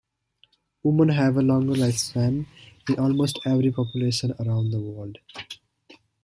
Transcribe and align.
Women 0.81 1.09
have 1.09 1.37
a 1.37 1.43
longer 1.43 1.75
life 1.75 1.99
span 1.99 2.47
in 2.89 2.97
almost 2.97 3.37
every 3.45 3.69
population 3.71 4.33
around 4.39 4.71
the 4.71 4.79
world. 4.79 5.19